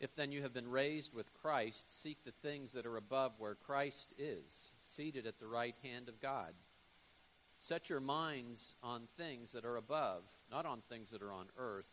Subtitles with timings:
[0.00, 3.54] If then you have been raised with Christ, seek the things that are above where
[3.54, 6.54] Christ is, seated at the right hand of God.
[7.60, 11.84] Set your minds on things that are above, not on things that are on earth.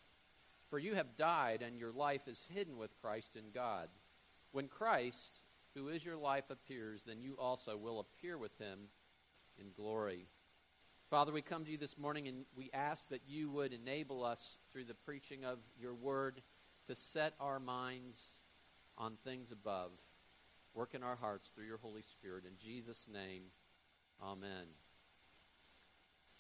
[0.70, 3.90] For you have died, and your life is hidden with Christ in God.
[4.54, 5.42] When Christ,
[5.76, 8.80] who is your life, appears, then you also will appear with him
[9.60, 10.26] in glory.
[11.10, 14.58] Father, we come to you this morning and we ask that you would enable us
[14.72, 16.42] through the preaching of your word
[16.88, 18.22] to set our minds
[18.98, 19.92] on things above.
[20.74, 22.46] Work in our hearts through your Holy Spirit.
[22.46, 23.44] In Jesus' name,
[24.22, 24.68] amen.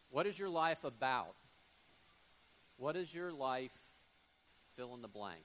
[0.10, 1.36] What is your life about?
[2.78, 3.78] What is your life
[4.76, 5.44] fill in the blank?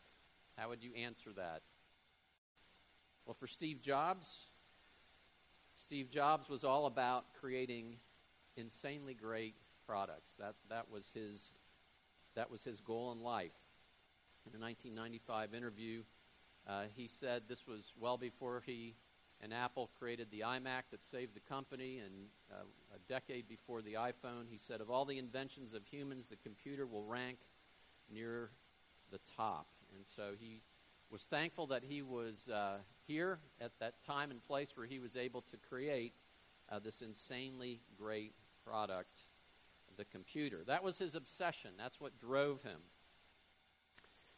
[0.56, 1.62] How would you answer that?
[3.24, 4.46] Well, for Steve Jobs,
[5.76, 7.96] Steve Jobs was all about creating
[8.56, 9.54] insanely great
[9.86, 10.32] products.
[10.38, 11.54] That, that, was his,
[12.34, 13.52] that was his goal in life.
[14.46, 16.02] In a 1995 interview,
[16.66, 18.94] uh, he said this was well before he
[19.42, 22.12] and Apple created the iMac that saved the company, and
[22.50, 26.36] uh, a decade before the iPhone, he said, Of all the inventions of humans, the
[26.36, 27.38] computer will rank
[28.08, 28.50] near
[29.10, 29.66] the top.
[29.96, 30.62] And so he
[31.10, 35.16] was thankful that he was uh, here at that time and place where he was
[35.16, 36.14] able to create
[36.70, 39.22] uh, this insanely great product,
[39.96, 40.62] the computer.
[40.66, 42.80] That was his obsession, that's what drove him.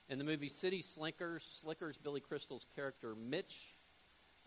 [0.09, 3.74] In the movie City Slickers, Slickers, Billy Crystal's character Mitch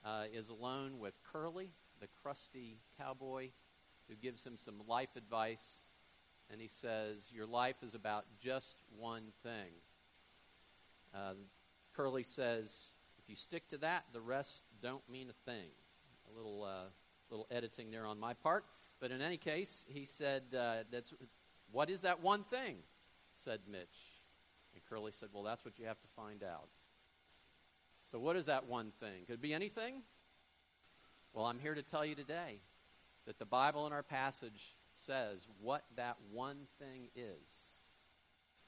[0.08, 3.50] uh, is alone with Curly, the crusty cowboy,
[4.08, 5.84] who gives him some life advice.
[6.50, 9.74] And he says, Your life is about just one thing.
[11.14, 11.34] Uh,
[11.94, 12.92] Curly says,
[13.22, 15.72] If you stick to that, the rest don't mean a thing.
[16.32, 16.90] A little, uh,
[17.30, 18.64] little editing there on my part.
[19.02, 21.14] But in any case, he said, uh, that's,
[21.72, 22.78] What is that one thing?
[23.34, 24.22] said Mitch.
[24.74, 26.70] And Curly said, Well, that's what you have to find out.
[28.12, 29.26] So, what is that one thing?
[29.26, 30.02] Could it be anything?
[31.34, 32.62] Well, I'm here to tell you today
[33.26, 37.50] that the Bible in our passage says what that one thing is.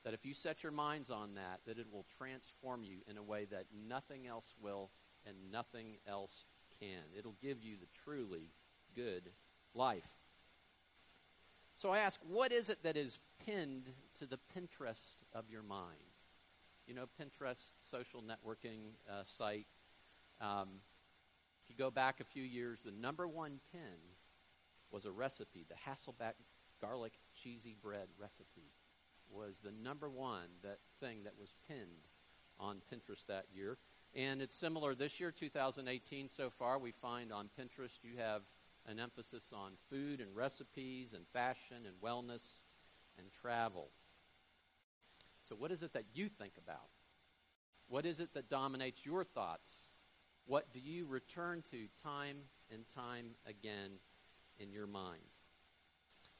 [0.03, 3.23] That if you set your minds on that, that it will transform you in a
[3.23, 4.91] way that nothing else will
[5.25, 6.45] and nothing else
[6.79, 7.03] can.
[7.17, 8.51] It'll give you the truly
[8.95, 9.29] good
[9.73, 10.09] life.
[11.75, 13.89] So I ask, what is it that is pinned
[14.19, 16.08] to the Pinterest of your mind?
[16.89, 19.67] You know, Pinterest social networking uh, site.
[20.41, 20.81] Um,
[21.63, 24.15] if you go back a few years, the number one pin
[24.89, 25.67] was a recipe.
[25.69, 26.33] The Hasselback
[26.81, 28.73] garlic cheesy bread recipe
[29.29, 32.07] was the number one that thing that was pinned
[32.59, 33.77] on Pinterest that year.
[34.15, 36.79] And it's similar this year, 2018 so far.
[36.79, 38.41] We find on Pinterest you have
[38.87, 42.61] an emphasis on food and recipes and fashion and wellness
[43.19, 43.91] and travel.
[45.49, 46.89] So, what is it that you think about?
[47.87, 49.71] What is it that dominates your thoughts?
[50.45, 52.37] What do you return to time
[52.71, 53.93] and time again
[54.59, 55.23] in your mind?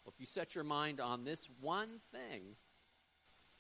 [0.04, 2.56] Well, if you set your mind on this one thing,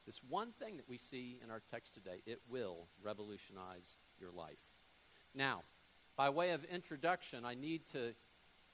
[0.05, 4.59] this one thing that we see in our text today, it will revolutionize your life.
[5.33, 5.63] Now,
[6.15, 8.13] by way of introduction, I need to,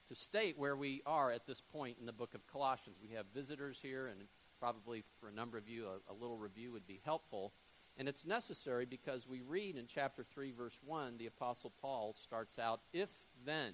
[0.08, 2.98] to state where we are at this point in the book of Colossians.
[3.02, 4.22] We have visitors here, and
[4.58, 7.52] probably for a number of you, a, a little review would be helpful.
[7.96, 12.58] And it's necessary because we read in chapter 3, verse 1, the Apostle Paul starts
[12.58, 13.08] out, if
[13.44, 13.72] then.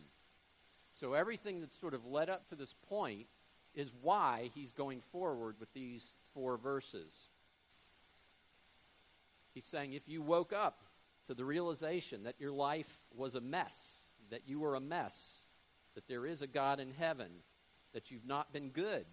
[0.93, 3.27] So everything that's sort of led up to this point
[3.75, 7.29] is why he's going forward with these four verses.
[9.55, 10.83] He's saying, if you woke up
[11.27, 13.97] to the realization that your life was a mess,
[14.31, 15.39] that you were a mess,
[15.95, 17.31] that there is a God in heaven,
[17.93, 19.07] that you've not been good,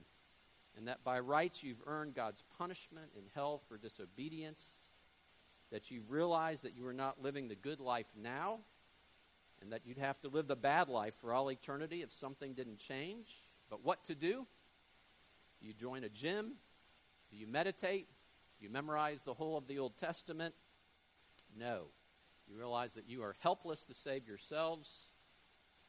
[0.77, 4.65] and that by rights you've earned God's punishment in hell for disobedience,
[5.71, 8.59] that you realize that you are not living the good life now,
[9.61, 12.79] and that you'd have to live the bad life for all eternity if something didn't
[12.79, 13.27] change.
[13.69, 14.47] But what to do?
[15.59, 16.53] Do you join a gym?
[17.29, 18.07] Do you meditate?
[18.57, 20.55] Do you memorize the whole of the Old Testament?
[21.57, 21.87] No.
[22.47, 25.07] You realize that you are helpless to save yourselves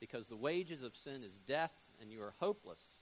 [0.00, 2.99] because the wages of sin is death, and you are hopeless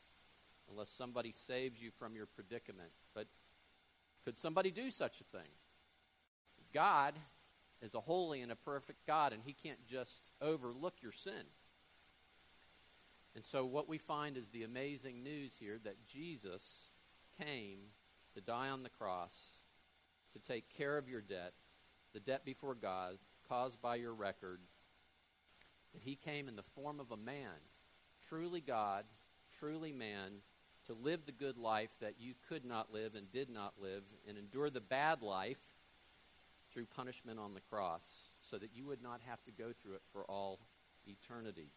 [0.71, 2.91] unless somebody saves you from your predicament.
[3.15, 3.27] But
[4.25, 5.49] could somebody do such a thing?
[6.73, 7.15] God
[7.81, 11.45] is a holy and a perfect God, and He can't just overlook your sin.
[13.35, 16.87] And so, what we find is the amazing news here that Jesus
[17.41, 17.79] came
[18.35, 19.37] to die on the cross
[20.33, 21.53] to take care of your debt,
[22.13, 23.19] the debt before God
[23.49, 24.61] caused by your record,
[25.93, 27.55] that he came in the form of a man,
[28.29, 29.05] truly God,
[29.59, 30.33] truly man,
[30.89, 34.37] to live the good life that you could not live and did not live, and
[34.37, 35.61] endure the bad life
[36.73, 38.05] through punishment on the cross,
[38.41, 40.59] so that you would not have to go through it for all
[41.07, 41.71] eternity.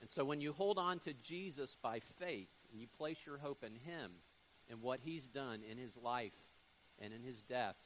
[0.00, 3.64] And so when you hold on to Jesus by faith and you place your hope
[3.64, 4.12] in him
[4.70, 6.34] and what he's done in his life
[6.98, 7.76] and in his death,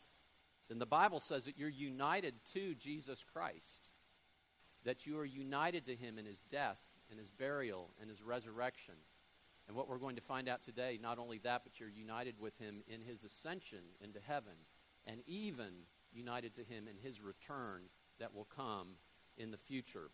[0.68, 3.88] then the Bible says that you're united to Jesus Christ,
[4.84, 8.94] that you are united to him in his death and his burial and his resurrection.
[9.70, 12.58] And what we're going to find out today, not only that, but you're united with
[12.58, 14.54] him in his ascension into heaven
[15.06, 17.82] and even united to him in his return
[18.18, 18.96] that will come
[19.36, 20.10] in the future.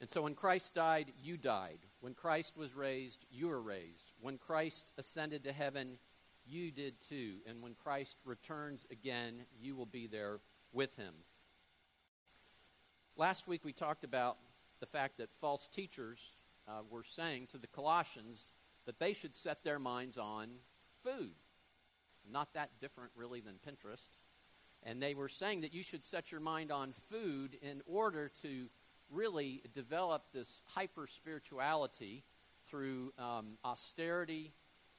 [0.00, 1.78] And so when Christ died, you died.
[2.00, 4.10] When Christ was raised, you were raised.
[4.20, 5.98] When Christ ascended to heaven,
[6.44, 7.34] you did too.
[7.46, 10.40] And when Christ returns again, you will be there
[10.72, 11.14] with him.
[13.16, 14.38] Last week we talked about
[14.80, 16.34] the fact that false teachers
[16.68, 18.52] uh, were saying to the Colossians
[18.86, 20.48] that they should set their minds on
[21.04, 21.34] food.
[22.30, 24.08] Not that different, really, than Pinterest.
[24.82, 28.68] And they were saying that you should set your mind on food in order to
[29.10, 32.24] really develop this hyper spirituality
[32.68, 34.52] through um, austerity,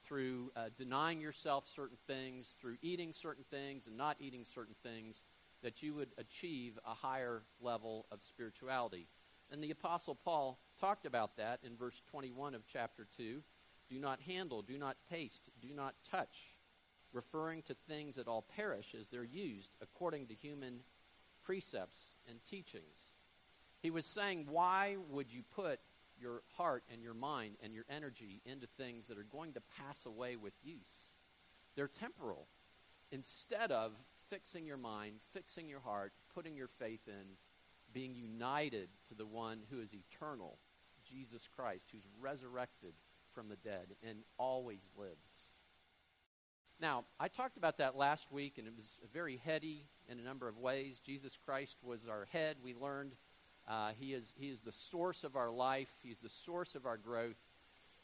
[0.04, 5.24] through uh, denying yourself certain things, through eating certain things and not eating certain things,
[5.64, 9.08] that you would achieve a higher level of spirituality.
[9.52, 13.42] And the Apostle Paul talked about that in verse 21 of chapter 2.
[13.90, 16.56] Do not handle, do not taste, do not touch,
[17.14, 20.80] referring to things that all perish as they're used according to human
[21.44, 23.16] precepts and teachings.
[23.82, 25.80] He was saying, why would you put
[26.20, 30.06] your heart and your mind and your energy into things that are going to pass
[30.06, 31.10] away with use?
[31.76, 32.48] They're temporal.
[33.12, 33.92] Instead of
[34.30, 37.36] fixing your mind, fixing your heart, putting your faith in,
[37.94, 40.58] being united to the one who is eternal,
[41.12, 42.94] Jesus Christ, who's resurrected
[43.34, 45.50] from the dead and always lives.
[46.80, 50.48] Now, I talked about that last week, and it was very heady in a number
[50.48, 51.00] of ways.
[51.00, 52.58] Jesus Christ was our head.
[52.64, 53.14] We learned
[53.68, 56.98] uh, he, is, he is the source of our life, He's the source of our
[56.98, 57.38] growth.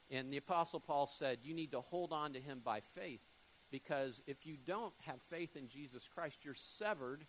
[0.09, 3.24] And the Apostle Paul said, You need to hold on to Him by faith,
[3.71, 7.25] because if you don't have faith in Jesus Christ, you're severed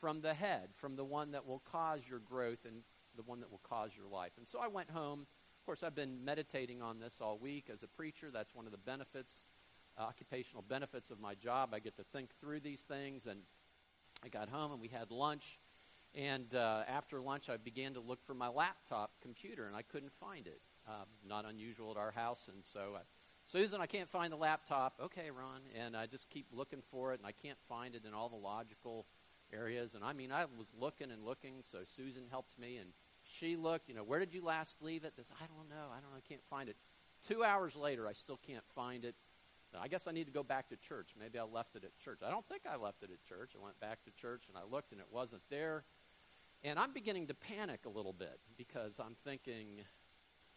[0.00, 2.82] from the head, from the one that will cause your growth and
[3.16, 4.32] the one that will cause your life.
[4.38, 5.20] And so I went home.
[5.20, 8.30] Of course, I've been meditating on this all week as a preacher.
[8.32, 9.42] That's one of the benefits,
[9.98, 11.70] uh, occupational benefits of my job.
[11.72, 13.26] I get to think through these things.
[13.26, 13.40] And
[14.24, 15.58] I got home and we had lunch.
[16.14, 20.12] And uh, after lunch, I began to look for my laptop computer, and I couldn't
[20.12, 20.60] find it.
[20.88, 23.00] Uh, not unusual at our house, and so uh,
[23.44, 24.94] Susan, I can't find the laptop.
[25.02, 28.14] Okay, Ron, and I just keep looking for it, and I can't find it in
[28.14, 29.06] all the logical
[29.52, 29.94] areas.
[29.94, 32.90] And I mean, I was looking and looking, so Susan helped me, and
[33.26, 33.88] she looked.
[33.88, 35.16] You know, where did you last leave it?
[35.16, 35.90] This, I don't know.
[35.90, 36.18] I don't know.
[36.18, 36.76] I can't find it.
[37.26, 39.14] Two hours later, I still can't find it.
[39.78, 41.10] I guess I need to go back to church.
[41.18, 42.20] Maybe I left it at church.
[42.26, 43.52] I don't think I left it at church.
[43.58, 45.84] I went back to church and I looked and it wasn't there.
[46.62, 49.80] And I'm beginning to panic a little bit because I'm thinking,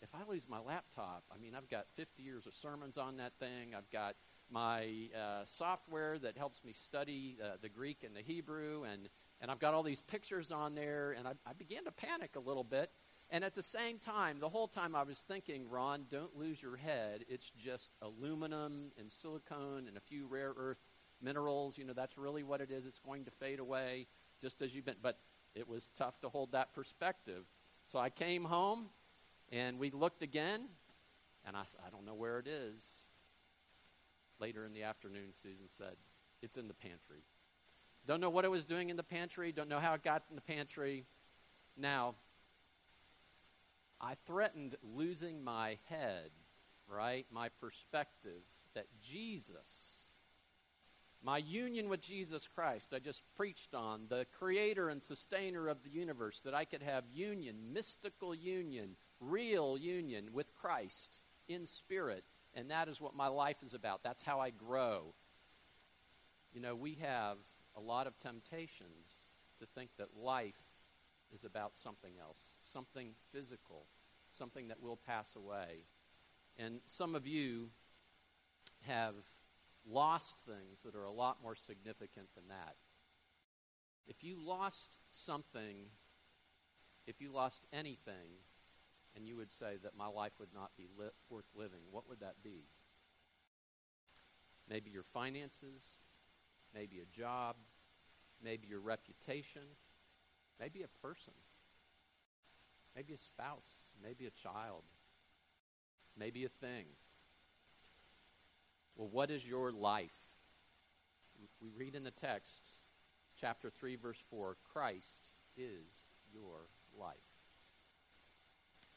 [0.01, 3.33] if I lose my laptop, I mean, I've got 50 years of sermons on that
[3.39, 3.75] thing.
[3.75, 4.15] I've got
[4.49, 9.09] my uh, software that helps me study uh, the Greek and the Hebrew, and,
[9.41, 12.39] and I've got all these pictures on there, and I, I began to panic a
[12.39, 12.91] little bit.
[13.31, 16.75] And at the same time, the whole time I was thinking, Ron, don't lose your
[16.75, 17.25] head.
[17.29, 20.79] It's just aluminum and silicone and a few rare earth
[21.21, 21.77] minerals.
[21.77, 22.85] You know, that's really what it is.
[22.85, 24.07] It's going to fade away
[24.41, 24.95] just as you've been.
[25.01, 25.19] But
[25.53, 27.43] it was tough to hold that perspective.
[27.85, 28.87] So I came home
[29.51, 30.67] and we looked again,
[31.45, 33.03] and I said, I don't know where it is.
[34.39, 35.95] Later in the afternoon, Susan said,
[36.41, 37.23] It's in the pantry.
[38.05, 40.35] Don't know what it was doing in the pantry, don't know how it got in
[40.35, 41.05] the pantry.
[41.77, 42.15] Now,
[44.01, 46.31] I threatened losing my head,
[46.87, 47.25] right?
[47.31, 48.41] My perspective
[48.73, 49.99] that Jesus
[51.21, 55.89] my union with Jesus Christ, I just preached on, the creator and sustainer of the
[55.89, 62.23] universe, that I could have union, mystical union, real union with Christ in spirit.
[62.53, 64.01] And that is what my life is about.
[64.01, 65.13] That's how I grow.
[66.53, 67.37] You know, we have
[67.75, 69.27] a lot of temptations
[69.59, 70.55] to think that life
[71.33, 73.85] is about something else, something physical,
[74.31, 75.85] something that will pass away.
[76.57, 77.69] And some of you
[78.87, 79.15] have
[79.87, 82.75] lost things that are a lot more significant than that.
[84.07, 85.85] If you lost something,
[87.05, 88.41] if you lost anything,
[89.15, 92.19] and you would say that my life would not be li- worth living, what would
[92.19, 92.65] that be?
[94.67, 95.97] Maybe your finances,
[96.73, 97.55] maybe a job,
[98.43, 99.61] maybe your reputation,
[100.59, 101.33] maybe a person,
[102.95, 104.83] maybe a spouse, maybe a child,
[106.17, 106.85] maybe a thing.
[108.95, 110.15] Well, what is your life?
[111.61, 112.73] We read in the text,
[113.39, 116.67] chapter 3, verse 4 Christ is your
[116.99, 117.15] life.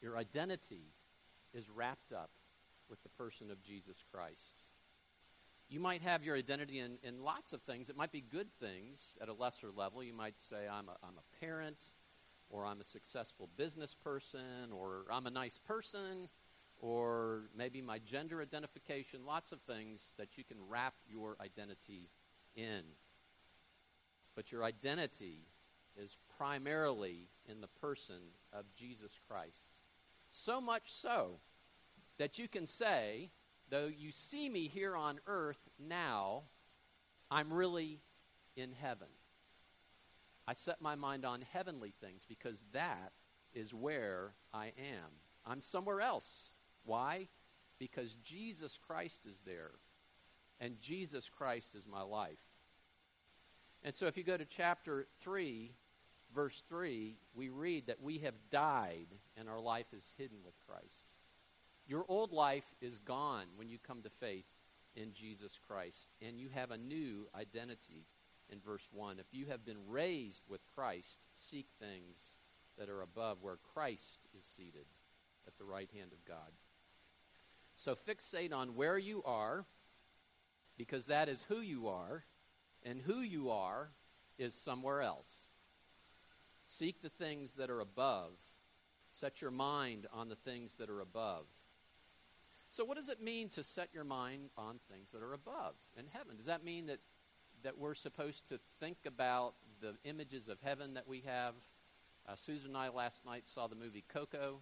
[0.01, 0.93] Your identity
[1.55, 2.31] is wrapped up
[2.89, 4.62] with the person of Jesus Christ.
[5.73, 7.89] You might have your identity in, in lots of things.
[7.89, 10.05] It might be good things at a lesser level.
[10.05, 11.93] You might say, I'm a, I'm a parent,
[12.51, 16.29] or I'm a successful business person, or I'm a nice person,
[16.79, 22.11] or maybe my gender identification, lots of things that you can wrap your identity
[22.55, 22.83] in.
[24.37, 25.47] But your identity
[25.97, 28.21] is primarily in the person
[28.53, 29.73] of Jesus Christ.
[30.33, 31.39] So much so
[32.19, 33.31] that you can say,
[33.73, 36.43] though you see me here on earth now,
[37.31, 38.03] I'm really
[38.55, 39.09] in heaven.
[40.47, 43.13] I set my mind on heavenly things because that
[43.55, 45.11] is where I am.
[45.47, 46.51] I'm somewhere else.
[46.85, 47.29] Why?
[47.79, 49.71] Because Jesus Christ is there.
[50.61, 52.43] And Jesus Christ is my life.
[53.83, 55.73] And so if you go to chapter 3,
[56.35, 61.02] verse 3, we read that we have died and our life is hidden with Christ.
[61.93, 64.47] Your old life is gone when you come to faith
[64.97, 68.07] in Jesus Christ, and you have a new identity
[68.49, 69.19] in verse 1.
[69.19, 72.39] If you have been raised with Christ, seek things
[72.79, 74.87] that are above where Christ is seated
[75.47, 76.53] at the right hand of God.
[77.77, 79.67] So fixate on where you are,
[80.79, 82.25] because that is who you are,
[82.83, 83.91] and who you are
[84.39, 85.29] is somewhere else.
[86.65, 88.33] Seek the things that are above.
[89.11, 91.45] Set your mind on the things that are above.
[92.73, 96.07] So, what does it mean to set your mind on things that are above in
[96.11, 96.39] heaven?
[96.39, 97.01] Does that mean that,
[97.65, 99.53] that we're supposed to think about
[99.83, 101.53] the images of heaven that we have?
[102.27, 104.61] Uh, Susan and I last night saw the movie Coco,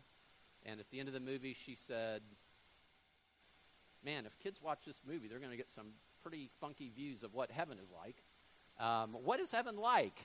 [0.66, 2.22] and at the end of the movie, she said,
[4.04, 7.32] Man, if kids watch this movie, they're going to get some pretty funky views of
[7.32, 8.24] what heaven is like.
[8.84, 10.18] Um, what is heaven like?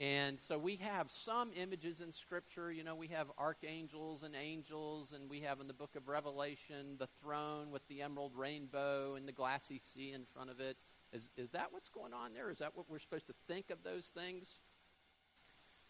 [0.00, 2.70] And so we have some images in Scripture.
[2.70, 6.96] You know, we have archangels and angels, and we have in the book of Revelation
[6.98, 10.76] the throne with the emerald rainbow and the glassy sea in front of it.
[11.12, 12.48] Is, is that what's going on there?
[12.50, 14.60] Is that what we're supposed to think of those things?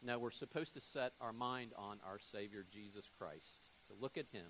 [0.00, 4.26] No, we're supposed to set our mind on our Savior Jesus Christ, to look at
[4.32, 4.46] Him,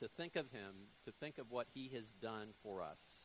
[0.00, 3.21] to think of Him, to think of what He has done for us.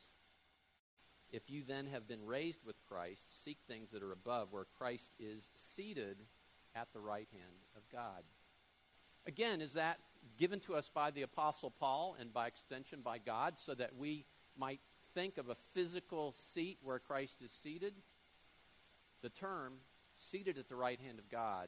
[1.31, 5.11] If you then have been raised with Christ, seek things that are above, where Christ
[5.19, 6.17] is seated
[6.75, 8.23] at the right hand of God.
[9.25, 9.99] Again, is that
[10.37, 14.25] given to us by the Apostle Paul and by extension by God so that we
[14.57, 14.79] might
[15.13, 17.93] think of a physical seat where Christ is seated?
[19.21, 19.73] The term
[20.15, 21.67] seated at the right hand of God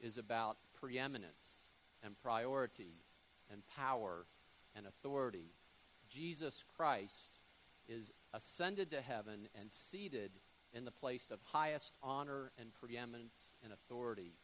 [0.00, 1.68] is about preeminence
[2.02, 3.04] and priority
[3.50, 4.26] and power
[4.74, 5.52] and authority.
[6.08, 7.38] Jesus Christ
[7.88, 10.32] is ascended to heaven and seated
[10.72, 14.34] in the place of highest honor and preeminence and authority.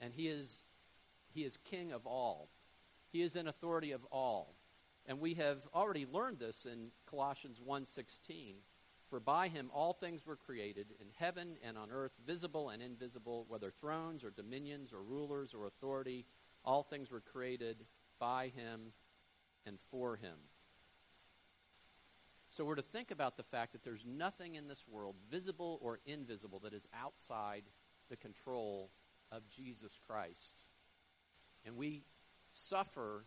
[0.00, 0.64] And he is,
[1.32, 2.50] he is king of all.
[3.12, 4.54] He is in authority of all.
[5.06, 8.62] And we have already learned this in Colossians 1:16.
[9.08, 13.44] For by him all things were created in heaven and on earth, visible and invisible,
[13.48, 16.26] whether thrones or dominions or rulers or authority,
[16.64, 17.86] all things were created
[18.20, 18.92] by him
[19.66, 20.36] and for him.
[22.60, 25.98] So we're to think about the fact that there's nothing in this world, visible or
[26.04, 27.62] invisible, that is outside
[28.10, 28.90] the control
[29.32, 30.66] of Jesus Christ.
[31.64, 32.02] And we
[32.50, 33.24] suffer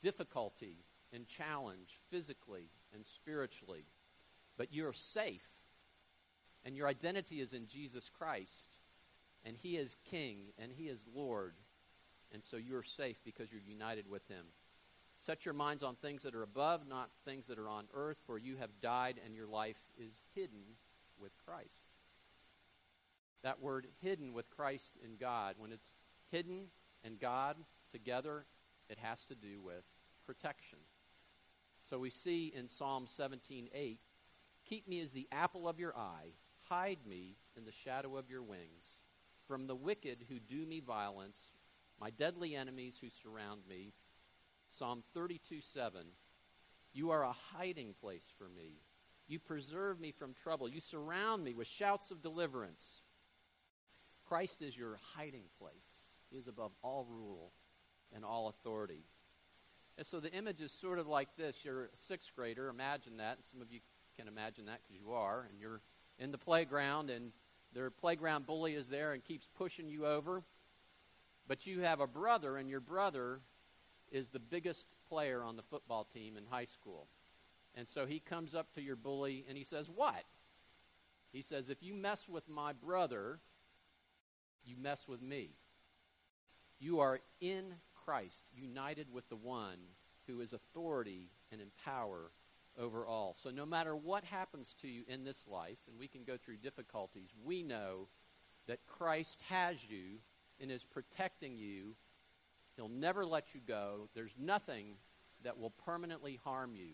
[0.00, 3.84] difficulty and challenge physically and spiritually,
[4.56, 5.50] but you're safe.
[6.64, 8.78] And your identity is in Jesus Christ.
[9.44, 11.56] And He is King and He is Lord.
[12.32, 14.46] And so you're safe because you're united with Him.
[15.24, 18.38] Set your minds on things that are above, not things that are on earth, for
[18.38, 20.64] you have died and your life is hidden
[21.16, 21.94] with Christ.
[23.42, 25.94] That word hidden with Christ in God, when it's
[26.32, 26.72] hidden
[27.04, 27.56] and God
[27.92, 28.46] together,
[28.88, 29.84] it has to do with
[30.26, 30.80] protection.
[31.82, 34.00] So we see in Psalm 17:8,
[34.64, 38.42] "Keep me as the apple of your eye, hide me in the shadow of your
[38.42, 38.96] wings,
[39.46, 41.52] from the wicked who do me violence,
[41.96, 43.94] my deadly enemies who surround me."
[44.72, 46.02] Psalm 32 7.
[46.92, 48.80] You are a hiding place for me.
[49.28, 50.68] You preserve me from trouble.
[50.68, 53.02] You surround me with shouts of deliverance.
[54.26, 56.14] Christ is your hiding place.
[56.30, 57.52] He is above all rule
[58.14, 59.04] and all authority.
[59.98, 61.64] And so the image is sort of like this.
[61.64, 62.68] You're a sixth grader.
[62.68, 63.36] Imagine that.
[63.36, 63.80] And some of you
[64.16, 65.80] Can imagine that because you are, and you're
[66.18, 67.32] in the playground, and
[67.72, 70.42] their playground bully is there and keeps pushing you over.
[71.48, 73.40] But you have a brother, and your brother
[74.12, 77.08] is the biggest player on the football team in high school.
[77.74, 80.24] And so he comes up to your bully and he says, What?
[81.32, 83.40] He says, If you mess with my brother,
[84.64, 85.50] you mess with me.
[86.78, 89.78] You are in Christ, united with the one
[90.26, 92.30] who is authority and in power
[92.78, 93.34] over all.
[93.34, 96.56] So no matter what happens to you in this life, and we can go through
[96.56, 98.08] difficulties, we know
[98.66, 100.18] that Christ has you
[100.60, 101.94] and is protecting you.
[102.76, 104.08] He'll never let you go.
[104.14, 104.96] There's nothing
[105.44, 106.92] that will permanently harm you.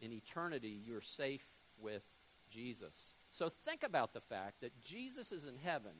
[0.00, 1.46] In eternity, you're safe
[1.78, 2.02] with
[2.50, 3.14] Jesus.
[3.30, 5.92] So think about the fact that Jesus is in heaven.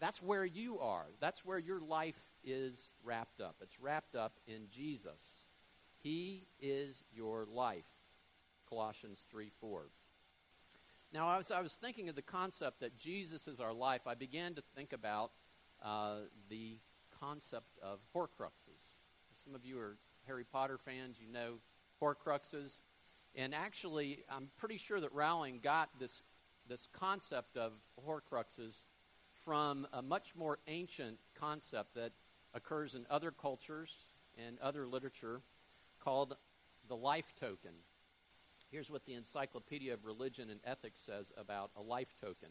[0.00, 1.06] That's where you are.
[1.20, 3.56] That's where your life is wrapped up.
[3.60, 5.48] It's wrapped up in Jesus.
[6.02, 7.86] He is your life.
[8.68, 9.90] Colossians 3 4.
[11.12, 14.54] Now, as I was thinking of the concept that Jesus is our life, I began
[14.54, 15.32] to think about
[15.84, 16.78] uh, the
[17.20, 18.92] concept of Horcruxes.
[19.34, 19.96] Some of you are
[20.26, 21.54] Harry Potter fans, you know
[22.00, 22.82] Horcruxes.
[23.34, 26.22] And actually, I'm pretty sure that Rowling got this,
[26.68, 27.72] this concept of
[28.06, 28.84] Horcruxes
[29.44, 32.12] from a much more ancient concept that
[32.54, 34.04] occurs in other cultures
[34.46, 35.42] and other literature
[36.02, 36.36] called
[36.88, 37.72] the life token.
[38.70, 42.50] Here's what the Encyclopedia of Religion and Ethics says about a life token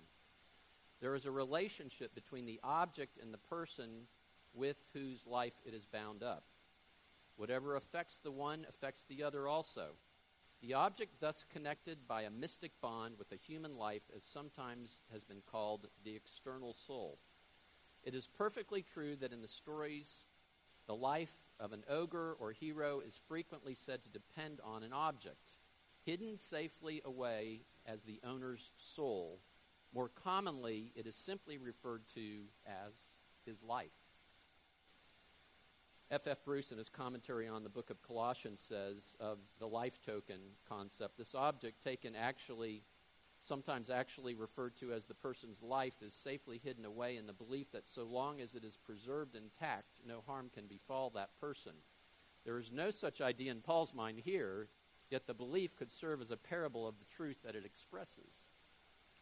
[1.01, 4.07] there is a relationship between the object and the person
[4.53, 6.43] with whose life it is bound up.
[7.37, 9.91] Whatever affects the one affects the other also.
[10.61, 15.23] The object thus connected by a mystic bond with a human life is sometimes has
[15.23, 17.17] been called the external soul.
[18.03, 20.25] It is perfectly true that in the stories
[20.85, 25.57] the life of an ogre or hero is frequently said to depend on an object,
[26.03, 29.39] hidden safely away as the owner's soul.
[29.93, 32.93] More commonly, it is simply referred to as
[33.45, 33.98] his life.
[36.11, 36.25] F.
[36.25, 36.43] F.
[36.43, 41.19] Bruce, in his commentary on the book of Colossians, says of the life token concept
[41.19, 42.81] this object taken actually,
[43.41, 47.71] sometimes actually referred to as the person's life, is safely hidden away in the belief
[47.73, 51.73] that so long as it is preserved intact, no harm can befall that person.
[52.43, 54.67] There is no such idea in Paul's mind here,
[55.11, 58.47] yet the belief could serve as a parable of the truth that it expresses.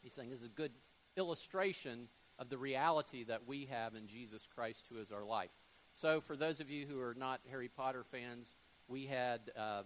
[0.02, 0.72] He's saying this is a good
[1.18, 2.08] illustration
[2.40, 5.52] of the reality that we have in Jesus Christ, who is our life.
[6.00, 8.54] So, for those of you who are not Harry Potter fans,
[8.88, 9.82] we had uh,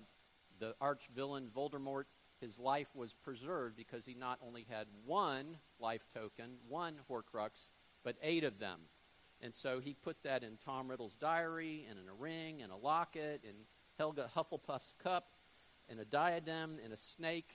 [0.60, 2.04] the arch villain Voldemort.
[2.41, 7.69] His life was preserved because he not only had one life token, one Horcrux,
[8.04, 8.82] but eight of them.
[9.39, 12.76] And so he put that in Tom Riddle's diary, and in a ring, and a
[12.76, 13.56] locket, and
[13.97, 15.28] Helga Hufflepuff's cup,
[15.88, 17.54] and a diadem, and a snake.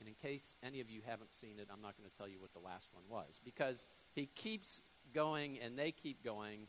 [0.00, 2.40] And in case any of you haven't seen it, I'm not going to tell you
[2.40, 4.82] what the last one was because he keeps
[5.14, 6.66] going and they keep going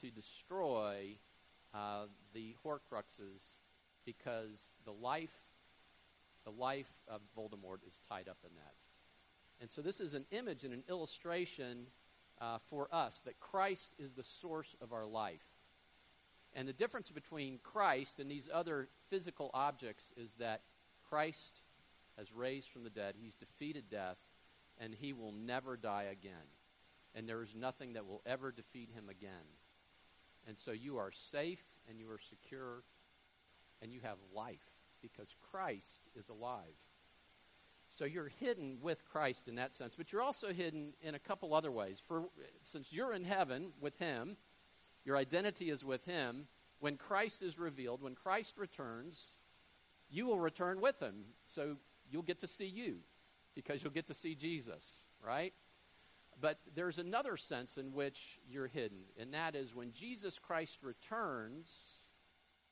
[0.00, 1.18] to destroy
[1.74, 3.56] uh, the Horcruxes
[4.04, 5.34] because the life,
[6.44, 8.74] the life of Voldemort is tied up in that.
[9.60, 11.86] And so this is an image and an illustration
[12.40, 15.44] uh, for us that Christ is the source of our life.
[16.54, 20.62] And the difference between Christ and these other physical objects is that
[21.08, 21.60] Christ
[22.16, 24.18] has raised from the dead, he's defeated death,
[24.80, 26.32] and he will never die again.
[27.14, 29.57] And there is nothing that will ever defeat him again.
[30.48, 32.82] And so you are safe and you are secure
[33.82, 34.64] and you have life
[35.02, 36.74] because Christ is alive.
[37.88, 41.54] So you're hidden with Christ in that sense, but you're also hidden in a couple
[41.54, 42.02] other ways.
[42.06, 42.24] For
[42.62, 44.36] since you're in heaven with him,
[45.04, 46.48] your identity is with him,
[46.80, 49.32] when Christ is revealed, when Christ returns,
[50.10, 51.24] you will return with him.
[51.44, 51.76] So
[52.10, 52.98] you'll get to see you
[53.54, 55.52] because you'll get to see Jesus, right?
[56.40, 61.72] But there's another sense in which you're hidden, and that is when Jesus Christ returns,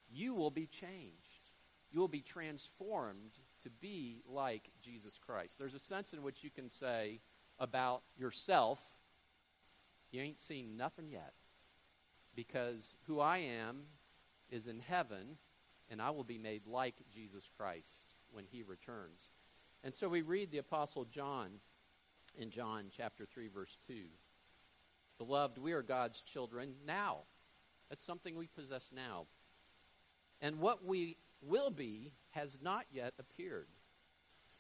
[0.09, 1.51] you will be changed.
[1.91, 5.59] You will be transformed to be like Jesus Christ.
[5.59, 7.21] There's a sense in which you can say
[7.59, 8.81] about yourself,
[10.11, 11.33] you ain't seen nothing yet.
[12.35, 13.85] Because who I am
[14.51, 15.39] is in heaven,
[15.91, 19.31] and I will be made like Jesus Christ when he returns.
[19.83, 21.61] And so we read the Apostle John
[22.37, 23.95] in John chapter 3 verse 2.
[25.19, 27.21] Beloved, we are God's children now.
[27.89, 29.27] That's something we possess now.
[30.41, 33.69] And what we will be has not yet appeared.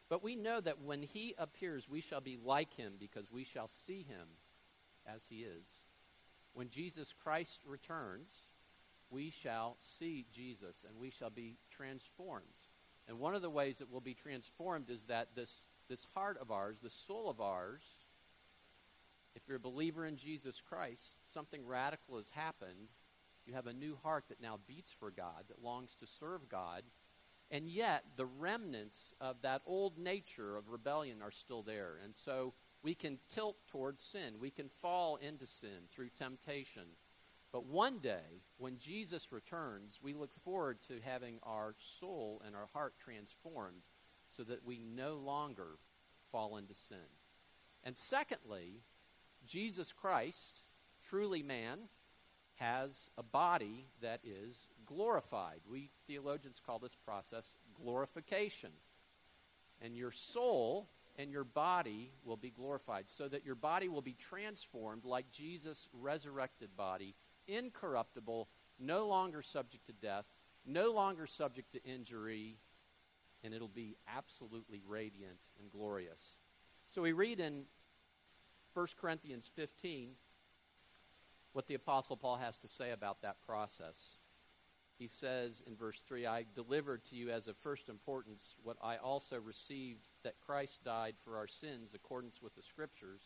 [0.09, 3.69] But we know that when he appears, we shall be like him because we shall
[3.69, 4.29] see him
[5.07, 5.67] as he is.
[6.55, 8.31] When Jesus Christ returns,
[9.11, 12.45] we shall see Jesus and we shall be transformed.
[13.09, 16.51] And one of the ways that we'll be transformed is that this, this heart of
[16.51, 17.83] ours, the soul of ours,
[19.35, 22.89] if you're a believer in Jesus Christ, something radical has happened.
[23.45, 26.83] You have a new heart that now beats for God, that longs to serve God.
[27.51, 31.99] And yet, the remnants of that old nature of rebellion are still there.
[32.03, 34.41] And so we can tilt towards sin.
[34.41, 36.97] We can fall into sin through temptation.
[37.53, 42.69] But one day, when Jesus returns, we look forward to having our soul and our
[42.73, 43.83] heart transformed
[44.29, 45.79] so that we no longer
[46.33, 46.99] fall into sin.
[47.85, 48.83] And secondly,
[49.47, 50.61] Jesus Christ,
[51.09, 51.89] truly man,
[52.57, 55.61] has a body that is glorified.
[55.71, 58.71] We theologians call this process glorification.
[59.83, 64.15] And your soul and your body will be glorified, so that your body will be
[64.15, 67.15] transformed like Jesus' resurrected body,
[67.47, 70.27] incorruptible, no longer subject to death,
[70.67, 72.59] no longer subject to injury,
[73.47, 76.35] and it'll be absolutely radiant and glorious.
[76.89, 77.63] So we read in
[78.75, 80.11] 1 Corinthians 15
[81.53, 84.17] what the Apostle Paul has to say about that process.
[84.99, 88.97] He says in verse 3 I delivered to you as of first importance what I
[88.97, 93.23] also received that Christ died for our sins accordance with the Scriptures,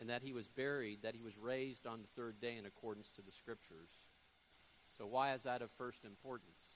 [0.00, 3.10] and that he was buried, that he was raised on the third day in accordance
[3.10, 3.90] to the Scriptures.
[4.96, 6.70] So, why is that of first importance?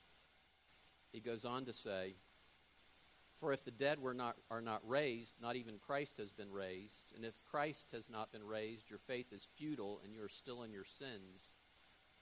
[1.12, 2.14] He goes on to say,
[3.40, 7.12] For if the dead were not, are not raised, not even Christ has been raised.
[7.14, 10.64] And if Christ has not been raised, your faith is futile, and you are still
[10.64, 11.52] in your sins.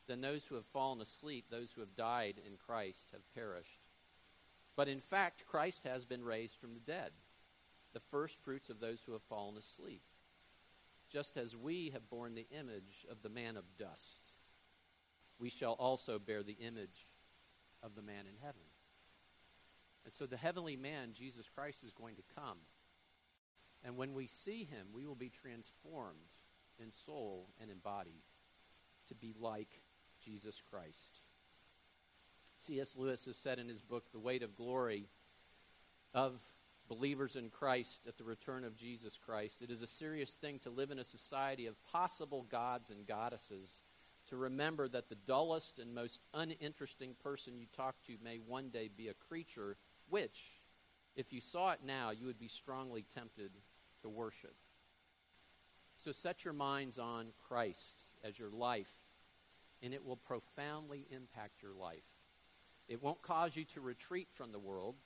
[0.07, 3.81] Then those who have fallen asleep, those who have died in Christ, have perished.
[4.77, 7.13] But in fact, Christ has been raised from the dead,
[7.95, 10.03] the first fruits of those who have fallen asleep.
[11.09, 14.33] Just as we have borne the image of the man of dust,
[15.39, 17.07] we shall also bear the image
[17.83, 18.61] of the man in heaven.
[20.07, 22.59] And so the heavenly man, Jesus Christ, is going to come.
[23.85, 26.39] And when we see him, we will be transformed
[26.79, 28.23] in soul and in body
[29.09, 29.81] to be like
[30.25, 31.21] Jesus Christ.
[32.59, 32.95] C.S.
[32.97, 35.09] Lewis has said in his book, The Weight of Glory,
[36.15, 36.41] of
[36.89, 39.61] believers in Christ at the return of Jesus Christ.
[39.61, 43.81] It is a serious thing to live in a society of possible gods and goddesses,
[44.29, 48.89] to remember that the dullest and most uninteresting person you talk to may one day
[48.95, 49.77] be a creature
[50.09, 50.61] which,
[51.15, 53.51] if you saw it now, you would be strongly tempted
[54.03, 54.55] to worship.
[55.97, 58.93] So set your minds on Christ as your life,
[59.83, 62.05] and it will profoundly impact your life.
[62.89, 64.97] It won't cause you to retreat from the world.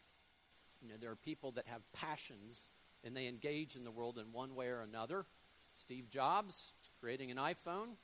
[0.83, 2.69] You know, there are people that have passions
[3.03, 5.25] and they engage in the world in one way or another.
[5.73, 7.97] Steve Jobs creating an iPhone,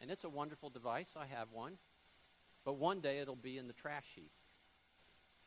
[0.00, 1.16] and it's a wonderful device.
[1.18, 1.78] I have one.
[2.64, 4.30] But one day it'll be in the trash heap.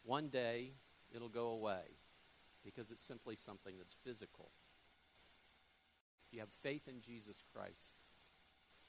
[0.03, 0.73] One day
[1.13, 1.97] it'll go away
[2.63, 4.51] because it's simply something that's physical.
[6.27, 7.99] If you have faith in Jesus Christ,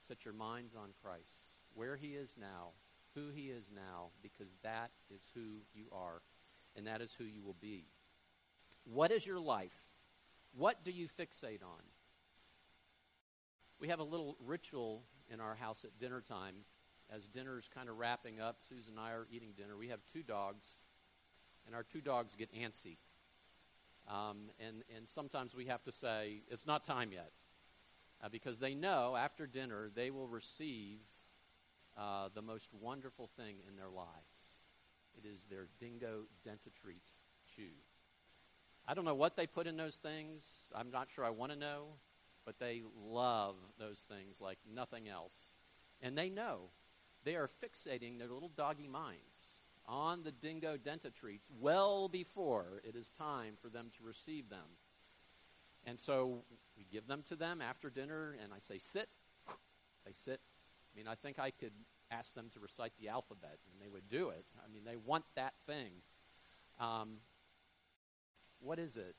[0.00, 2.70] set your minds on Christ, where he is now,
[3.14, 6.22] who he is now, because that is who you are,
[6.76, 7.86] and that is who you will be.
[8.84, 9.76] What is your life?
[10.56, 11.82] What do you fixate on?
[13.80, 16.54] We have a little ritual in our house at dinner time.
[17.10, 19.76] As dinner's kind of wrapping up, Susan and I are eating dinner.
[19.76, 20.76] We have two dogs,
[21.66, 22.96] and our two dogs get antsy.
[24.08, 27.32] Um, and, and sometimes we have to say, it's not time yet.
[28.22, 31.00] Uh, because they know after dinner they will receive
[31.96, 34.08] uh, the most wonderful thing in their lives.
[35.16, 37.02] It is their dingo dentatreat
[37.54, 37.70] chew.
[38.86, 40.46] I don't know what they put in those things.
[40.74, 41.84] I'm not sure I want to know,
[42.44, 45.52] but they love those things like nothing else.
[46.02, 46.70] And they know
[47.24, 49.33] they are fixating their little doggy minds
[49.86, 54.78] on the dingo dentatreats well before it is time for them to receive them.
[55.86, 56.44] And so
[56.76, 59.08] we give them to them after dinner, and I say, sit.
[60.06, 60.40] They sit.
[60.40, 61.72] I mean, I think I could
[62.10, 64.44] ask them to recite the alphabet, and they would do it.
[64.64, 65.92] I mean, they want that thing.
[66.80, 67.18] Um,
[68.60, 69.14] what is it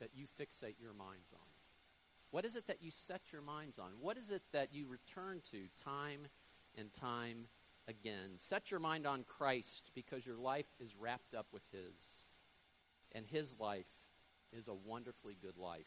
[0.00, 1.46] that you fixate your minds on?
[2.30, 3.92] What is it that you set your minds on?
[4.00, 6.28] What is it that you return to time
[6.76, 7.46] and time
[7.88, 8.36] again?
[8.36, 12.22] Set your mind on Christ because your life is wrapped up with His.
[13.12, 13.86] And His life
[14.56, 15.86] is a wonderfully good life.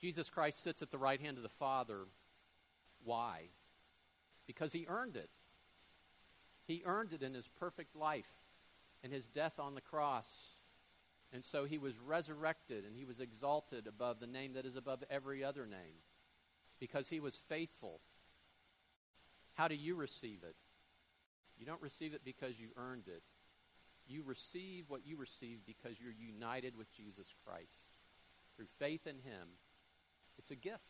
[0.00, 2.00] Jesus Christ sits at the right hand of the Father.
[3.02, 3.48] Why?
[4.46, 5.30] Because he earned it.
[6.66, 8.30] He earned it in his perfect life
[9.02, 10.56] and his death on the cross.
[11.32, 15.02] And so he was resurrected and he was exalted above the name that is above
[15.10, 16.02] every other name
[16.78, 18.00] because he was faithful.
[19.58, 20.54] How do you receive it?
[21.58, 23.24] You don't receive it because you earned it.
[24.06, 27.86] You receive what you receive because you're united with Jesus Christ.
[28.54, 29.48] Through faith in Him,
[30.38, 30.84] it's a gift.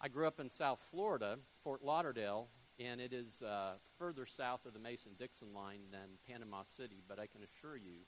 [0.00, 2.46] I grew up in South Florida, Fort Lauderdale,
[2.78, 7.02] and it is uh, further south of the Mason-Dixon line than Panama City.
[7.08, 8.02] But I can assure you,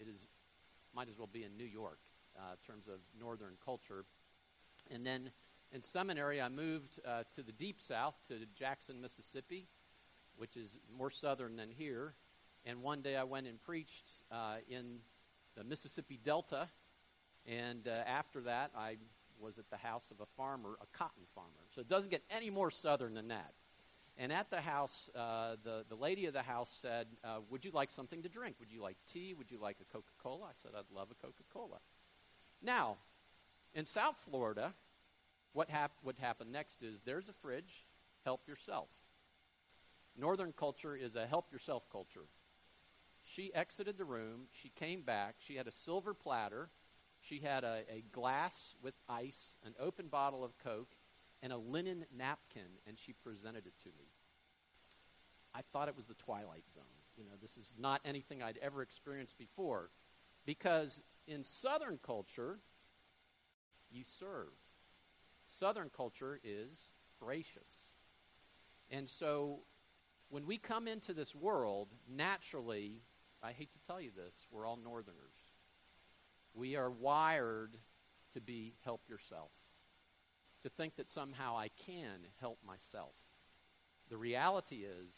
[0.00, 0.26] it is
[0.92, 2.00] might as well be in New York
[2.36, 4.06] uh, in terms of northern culture.
[4.90, 5.30] And then
[5.72, 9.68] in seminary, I moved uh, to the deep south to Jackson, Mississippi,
[10.36, 12.14] which is more southern than here.
[12.66, 14.98] And one day I went and preached uh, in
[15.56, 16.68] the Mississippi Delta.
[17.46, 18.98] And uh, after that, I
[19.40, 21.48] was at the house of a farmer, a cotton farmer.
[21.74, 23.54] So it doesn't get any more southern than that.
[24.18, 27.70] And at the house, uh, the, the lady of the house said, uh, Would you
[27.70, 28.56] like something to drink?
[28.60, 29.32] Would you like tea?
[29.32, 30.48] Would you like a Coca Cola?
[30.48, 31.78] I said, I'd love a Coca Cola.
[32.60, 32.98] Now,
[33.74, 34.74] in South Florida,
[35.52, 37.86] what hap- would happen next is there's a fridge,
[38.24, 38.88] help yourself.
[40.16, 42.26] Northern culture is a help yourself culture.
[43.24, 44.46] She exited the room.
[44.50, 45.36] She came back.
[45.38, 46.70] She had a silver platter.
[47.20, 50.96] She had a, a glass with ice, an open bottle of Coke,
[51.42, 54.06] and a linen napkin, and she presented it to me.
[55.54, 56.82] I thought it was the Twilight Zone.
[57.16, 59.90] You know, this is not anything I'd ever experienced before.
[60.44, 62.58] Because in Southern culture,
[63.90, 64.48] you serve.
[65.58, 66.88] Southern culture is
[67.20, 67.90] gracious.
[68.90, 69.60] And so
[70.30, 73.02] when we come into this world, naturally,
[73.42, 75.36] I hate to tell you this, we're all Northerners.
[76.54, 77.76] We are wired
[78.32, 79.50] to be help yourself,
[80.62, 83.14] to think that somehow I can help myself.
[84.08, 85.14] The reality is,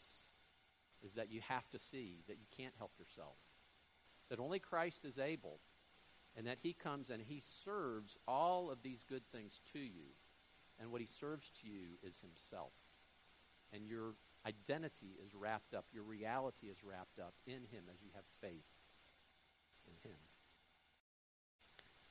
[1.03, 3.37] is that you have to see that you can't help yourself,
[4.29, 5.59] that only Christ is able,
[6.35, 10.11] and that he comes and he serves all of these good things to you.
[10.79, 12.73] And what he serves to you is himself.
[13.73, 18.09] And your identity is wrapped up, your reality is wrapped up in him as you
[18.13, 18.65] have faith
[19.87, 20.17] in him.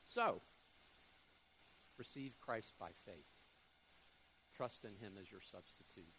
[0.05, 0.43] So,
[1.97, 3.27] receive Christ by faith.
[4.57, 6.15] Trust in him as your substitute.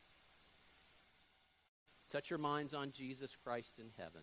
[2.04, 4.22] Set your minds on Jesus Christ in heaven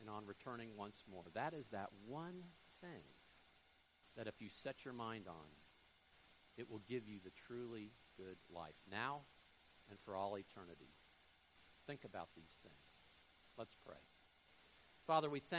[0.00, 1.24] and on returning once more.
[1.34, 2.44] That is that one
[2.80, 3.02] thing
[4.16, 5.46] that if you set your mind on,
[6.56, 9.20] it will give you the truly good life now
[9.88, 10.92] and for all eternity.
[11.86, 12.98] Think about these things.
[13.58, 13.96] Let's pray.
[15.06, 15.50] Father, we thank